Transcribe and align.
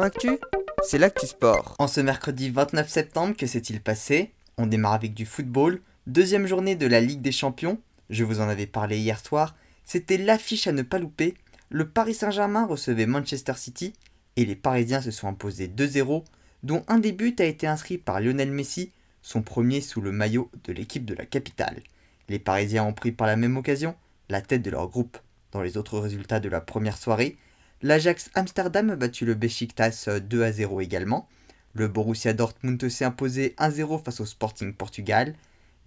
Actu, 0.00 0.38
c'est 0.82 0.96
l'actu 0.96 1.26
sport. 1.26 1.76
En 1.78 1.86
ce 1.86 2.00
mercredi 2.00 2.48
29 2.48 2.88
septembre, 2.88 3.36
que 3.36 3.46
s'est-il 3.46 3.82
passé? 3.82 4.32
On 4.56 4.66
démarre 4.66 4.94
avec 4.94 5.12
du 5.12 5.26
football, 5.26 5.82
deuxième 6.06 6.46
journée 6.46 6.76
de 6.76 6.86
la 6.86 7.02
Ligue 7.02 7.20
des 7.20 7.30
Champions. 7.30 7.78
Je 8.08 8.24
vous 8.24 8.40
en 8.40 8.48
avais 8.48 8.66
parlé 8.66 8.98
hier 8.98 9.20
soir. 9.20 9.54
C'était 9.84 10.16
l'affiche 10.16 10.66
à 10.66 10.72
ne 10.72 10.80
pas 10.80 10.98
louper. 10.98 11.34
Le 11.68 11.86
Paris 11.86 12.14
Saint-Germain 12.14 12.64
recevait 12.64 13.04
Manchester 13.04 13.52
City 13.56 13.92
et 14.36 14.46
les 14.46 14.56
Parisiens 14.56 15.02
se 15.02 15.10
sont 15.10 15.28
imposés 15.28 15.68
2-0, 15.68 16.24
dont 16.62 16.84
un 16.88 16.98
des 16.98 17.12
buts 17.12 17.36
a 17.38 17.44
été 17.44 17.66
inscrit 17.66 17.98
par 17.98 18.18
Lionel 18.18 18.50
Messi, 18.50 18.92
son 19.20 19.42
premier 19.42 19.82
sous 19.82 20.00
le 20.00 20.10
maillot 20.10 20.50
de 20.64 20.72
l'équipe 20.72 21.04
de 21.04 21.14
la 21.14 21.26
capitale. 21.26 21.82
Les 22.30 22.38
Parisiens 22.38 22.84
ont 22.84 22.94
pris 22.94 23.12
par 23.12 23.26
la 23.26 23.36
même 23.36 23.58
occasion 23.58 23.94
la 24.30 24.40
tête 24.40 24.62
de 24.62 24.70
leur 24.70 24.88
groupe. 24.88 25.18
Dans 25.50 25.60
les 25.60 25.76
autres 25.76 25.98
résultats 25.98 26.40
de 26.40 26.48
la 26.48 26.62
première 26.62 26.96
soirée, 26.96 27.36
l'Ajax 27.82 28.30
Amsterdam 28.34 28.90
a 28.90 28.96
battu 28.96 29.24
le 29.24 29.34
Besiktas 29.34 30.08
2 30.20 30.42
à 30.42 30.52
0 30.52 30.80
également. 30.80 31.28
Le 31.74 31.88
Borussia 31.88 32.32
Dortmund 32.32 32.88
s'est 32.88 33.04
imposé 33.04 33.54
1-0 33.58 34.02
face 34.02 34.20
au 34.20 34.26
Sporting 34.26 34.72
Portugal. 34.72 35.34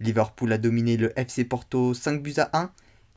Liverpool 0.00 0.52
a 0.52 0.58
dominé 0.58 0.96
le 0.96 1.18
FC 1.18 1.44
Porto 1.44 1.94
5 1.94 2.22
buts 2.22 2.34
à 2.38 2.50
1. 2.52 2.70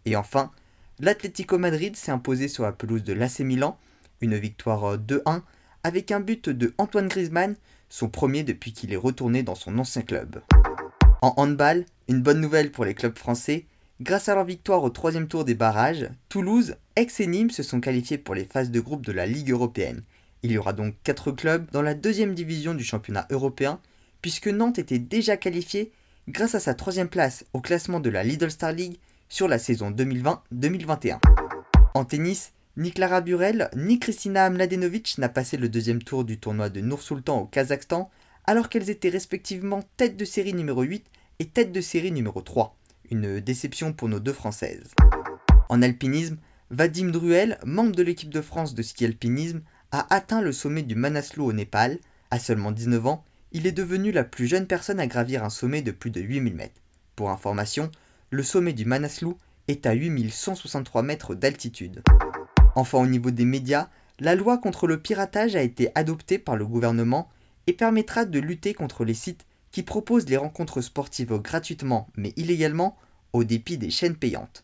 Et 0.06 0.16
enfin, 0.16 0.52
l'Atlético 1.00 1.58
Madrid 1.58 1.96
s'est 1.96 2.12
imposé 2.12 2.48
sur 2.48 2.64
la 2.64 2.72
pelouse 2.72 3.04
de 3.04 3.14
l'AC 3.14 3.40
Milan, 3.40 3.78
une 4.22 4.38
victoire 4.38 4.98
2-1 4.98 5.42
avec 5.84 6.12
un 6.12 6.20
but 6.20 6.50
de 6.50 6.74
Antoine 6.78 7.08
Griezmann, 7.08 7.56
son 7.90 8.10
premier 8.10 8.44
depuis 8.44 8.74
qu'il 8.74 8.94
est 8.94 8.98
retourné 8.98 9.44
dans 9.44 9.56
son 9.56 9.78
ancien 9.78 10.02
club. 10.02 10.42
En 11.22 11.34
handball, 11.38 11.86
une 12.08 12.22
bonne 12.22 12.40
nouvelle 12.40 12.72
pour 12.72 12.86
les 12.86 12.94
clubs 12.94 13.18
français, 13.18 13.66
grâce 14.02 14.30
à 14.30 14.36
leur 14.36 14.46
victoire 14.46 14.84
au 14.84 14.90
troisième 14.90 15.28
tour 15.28 15.46
des 15.46 15.56
barrages, 15.56 16.10
Toulouse, 16.30 16.76
Aix 17.00 17.08
et 17.20 17.28
Nîmes 17.28 17.50
se 17.50 17.64
sont 17.64 17.80
qualifiés 17.80 18.18
pour 18.18 18.36
les 18.36 18.44
phases 18.44 18.72
de 18.72 18.80
groupe 18.82 19.06
de 19.06 19.14
la 19.14 19.26
Ligue 19.26 19.52
européenne. 19.52 20.02
Il 20.44 20.52
y 20.52 20.58
aura 20.58 20.74
donc 20.74 20.96
4 21.06 21.32
clubs 21.32 21.72
dans 21.72 21.82
la 21.82 21.94
deuxième 21.94 22.36
division 22.36 22.74
du 22.74 22.84
championnat 22.84 23.26
européen, 23.30 23.80
puisque 24.22 24.50
Nantes 24.50 24.80
était 24.80 25.00
déjà 25.00 25.38
qualifié 25.38 25.94
grâce 26.28 26.56
à 26.56 26.60
sa 26.60 26.74
troisième 26.74 27.08
place 27.08 27.46
au 27.54 27.62
classement 27.62 28.02
de 28.02 28.10
la 28.10 28.26
Lidl 28.26 28.52
Star 28.52 28.74
League 28.74 28.98
sur 29.30 29.48
la 29.48 29.60
saison 29.60 29.92
2020-2021. 29.92 31.20
En 31.94 32.04
tennis, 32.04 32.52
ni 32.76 32.92
Clara 32.92 33.22
Burel 33.22 33.70
ni 33.78 33.98
Kristina 34.00 34.50
Mladenovic 34.50 35.20
n'a 35.20 35.30
passé 35.30 35.56
le 35.56 35.70
deuxième 35.70 36.04
tour 36.04 36.26
du 36.26 36.38
tournoi 36.38 36.68
de 36.68 36.82
Nour-Sultan 36.82 37.44
au 37.44 37.46
Kazakhstan, 37.46 38.12
alors 38.44 38.68
qu'elles 38.68 38.90
étaient 38.90 39.08
respectivement 39.08 39.86
tête 39.96 40.18
de 40.18 40.26
série 40.26 40.54
numéro 40.54 40.82
8 40.82 41.06
et 41.40 41.46
tête 41.46 41.72
de 41.72 41.80
série 41.80 42.12
numéro 42.12 42.42
3. 42.42 42.76
Une 43.10 43.40
déception 43.40 43.94
pour 43.94 44.10
nos 44.10 44.20
deux 44.20 44.34
Françaises. 44.34 44.92
En 45.70 45.82
alpinisme, 45.82 46.36
Vadim 46.72 47.10
Druel, 47.10 47.58
membre 47.66 47.96
de 47.96 48.04
l'équipe 48.04 48.30
de 48.30 48.42
France 48.42 48.76
de 48.76 48.84
ski 48.84 49.06
alpinisme, 49.06 49.62
a 49.92 50.14
atteint 50.14 50.40
le 50.40 50.52
sommet 50.52 50.84
du 50.84 50.94
Manaslu 50.94 51.42
au 51.42 51.52
Népal. 51.52 51.98
À 52.30 52.38
seulement 52.38 52.72
19 52.72 53.08
ans, 53.08 53.26
il 53.52 53.66
est 53.66 53.72
devenu 53.72 54.12
la 54.12 54.24
plus 54.24 54.46
jeune 54.46 54.68
personne 54.68 55.00
à 55.00 55.08
gravir 55.08 55.44
un 55.44 55.50
sommet 55.50 55.82
de 55.82 55.90
plus 55.90 56.12
de 56.12 56.22
8000 56.22 56.54
mètres. 56.54 56.80
Pour 57.16 57.32
information, 57.32 57.90
le 58.30 58.44
sommet 58.44 58.74
du 58.74 58.86
Manaslu 58.86 59.30
est 59.68 59.88
à 59.88 59.94
8163 59.94 61.02
mètres 61.02 61.34
d'altitude. 61.34 62.04
Enfin, 62.76 63.00
au 63.00 63.08
niveau 63.08 63.32
des 63.32 63.46
médias, 63.46 63.90
la 64.20 64.36
loi 64.36 64.60
contre 64.60 64.86
le 64.86 65.02
piratage 65.02 65.56
a 65.56 65.64
été 65.64 65.90
adoptée 65.96 66.38
par 66.38 66.56
le 66.56 66.68
gouvernement 66.68 67.30
et 67.66 67.74
permettra 67.74 68.26
de 68.26 68.40
lutter 68.40 68.76
contre 68.76 69.06
les 69.06 69.16
sites 69.16 69.48
qui 69.72 69.82
proposent 69.82 70.30
les 70.30 70.38
rencontres 70.38 70.82
sportives 70.82 71.36
gratuitement 71.40 72.10
mais 72.16 72.32
illégalement 72.36 72.96
au 73.34 73.44
dépit 73.44 73.80
des 73.80 73.90
chaînes 73.90 74.16
payantes. 74.16 74.64